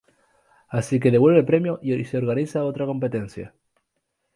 Así 0.67 0.99
que 0.99 1.11
devuelve 1.11 1.37
el 1.41 1.45
premio 1.45 1.77
y 1.83 1.93
se 2.05 2.17
organiza 2.17 2.65
otra 2.65 2.87
competencia. 2.87 3.53